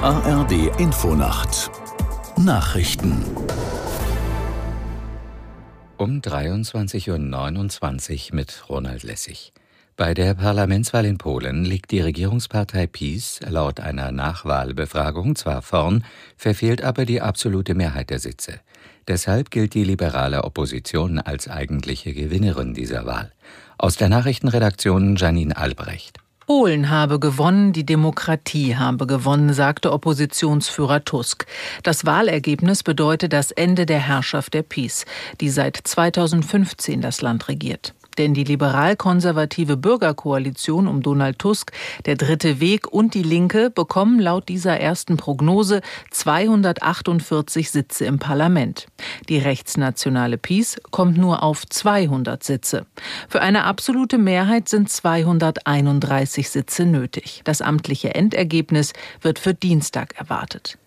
[0.00, 1.72] ARD Infonacht
[2.36, 3.24] Nachrichten
[5.96, 7.10] um 23.29
[8.30, 9.52] Uhr mit Ronald Lessig.
[9.96, 16.04] Bei der Parlamentswahl in Polen liegt die Regierungspartei PiS laut einer Nachwahlbefragung zwar vorn,
[16.36, 18.60] verfehlt aber die absolute Mehrheit der Sitze.
[19.08, 23.32] Deshalb gilt die liberale Opposition als eigentliche Gewinnerin dieser Wahl.
[23.78, 26.20] Aus der Nachrichtenredaktion Janine Albrecht.
[26.48, 31.44] Polen habe gewonnen, die Demokratie habe gewonnen, sagte Oppositionsführer Tusk.
[31.82, 35.04] Das Wahlergebnis bedeutet das Ende der Herrschaft der PiS,
[35.42, 37.92] die seit 2015 das Land regiert.
[38.18, 41.72] Denn die liberal-konservative Bürgerkoalition um Donald Tusk,
[42.04, 48.86] der Dritte Weg und die Linke bekommen laut dieser ersten Prognose 248 Sitze im Parlament.
[49.28, 52.86] Die rechtsnationale PiS kommt nur auf 200 Sitze.
[53.28, 57.42] Für eine absolute Mehrheit sind 231 Sitze nötig.
[57.44, 60.78] Das amtliche Endergebnis wird für Dienstag erwartet.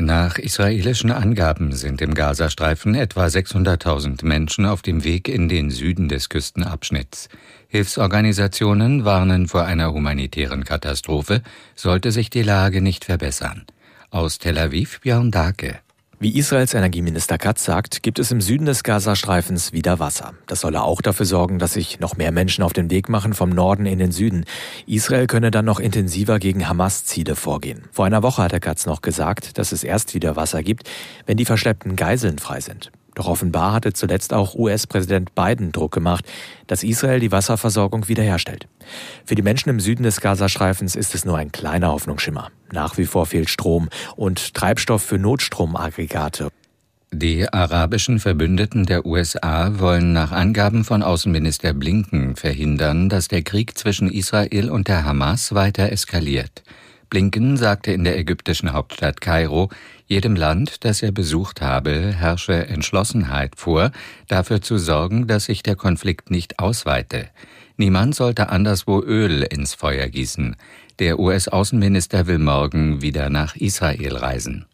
[0.00, 6.08] Nach israelischen Angaben sind im Gazastreifen etwa 600.000 Menschen auf dem Weg in den Süden
[6.08, 7.28] des Küstenabschnitts.
[7.68, 11.42] Hilfsorganisationen warnen vor einer humanitären Katastrophe,
[11.74, 13.66] sollte sich die Lage nicht verbessern.
[14.08, 15.80] Aus Tel Aviv Björn Dake.
[16.22, 20.34] Wie Israels Energieminister Katz sagt, gibt es im Süden des Gazastreifens wieder Wasser.
[20.46, 23.48] Das solle auch dafür sorgen, dass sich noch mehr Menschen auf den Weg machen vom
[23.48, 24.44] Norden in den Süden.
[24.84, 27.84] Israel könne dann noch intensiver gegen Hamas-Ziele vorgehen.
[27.90, 30.90] Vor einer Woche hat der Katz noch gesagt, dass es erst wieder Wasser gibt,
[31.24, 32.92] wenn die verschleppten Geiseln frei sind.
[33.20, 36.24] Doch offenbar hatte zuletzt auch US-Präsident Biden Druck gemacht,
[36.66, 38.66] dass Israel die Wasserversorgung wiederherstellt.
[39.26, 42.50] Für die Menschen im Süden des Gazastreifens ist es nur ein kleiner Hoffnungsschimmer.
[42.72, 46.48] Nach wie vor fehlt Strom und Treibstoff für Notstromaggregate.
[47.12, 53.76] Die arabischen Verbündeten der USA wollen nach Angaben von Außenminister Blinken verhindern, dass der Krieg
[53.76, 56.62] zwischen Israel und der Hamas weiter eskaliert.
[57.10, 59.68] Blinken sagte in der ägyptischen Hauptstadt Kairo,
[60.06, 63.90] jedem Land, das er besucht habe, herrsche Entschlossenheit vor,
[64.28, 67.28] dafür zu sorgen, dass sich der Konflikt nicht ausweite.
[67.76, 70.54] Niemand sollte anderswo Öl ins Feuer gießen.
[71.00, 74.66] Der US-Außenminister will morgen wieder nach Israel reisen.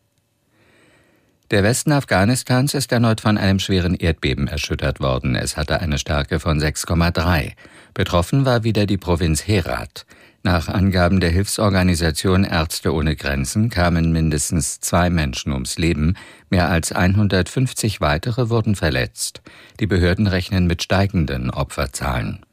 [1.53, 5.37] Der Westen Afghanistans ist erneut von einem schweren Erdbeben erschüttert worden.
[5.37, 7.53] Es hatte eine Stärke von 6,3.
[7.95, 10.05] Betroffen war wieder die Provinz Herat.
[10.47, 16.15] Nach Angaben der Hilfsorganisation Ärzte ohne Grenzen kamen mindestens zwei Menschen ums Leben,
[16.51, 19.43] mehr als 150 weitere wurden verletzt.
[19.81, 22.47] Die Behörden rechnen mit steigenden Opferzahlen.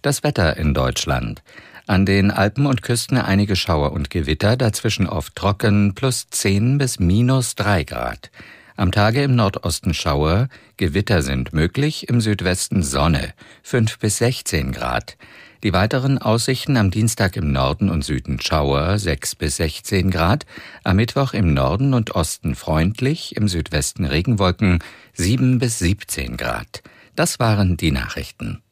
[0.00, 1.42] Das Wetter in Deutschland.
[1.88, 7.00] An den Alpen und Küsten einige Schauer und Gewitter, dazwischen oft trocken, plus 10 bis
[7.00, 8.30] minus 3 Grad.
[8.76, 15.18] Am Tage im Nordosten Schauer, Gewitter sind möglich, im Südwesten Sonne, 5 bis 16 Grad.
[15.62, 20.46] Die weiteren Aussichten am Dienstag im Norden und Süden Schauer 6 bis 16 Grad,
[20.84, 24.78] am Mittwoch im Norden und Osten freundlich, im Südwesten Regenwolken
[25.12, 26.82] 7 bis 17 Grad.
[27.14, 28.62] Das waren die Nachrichten.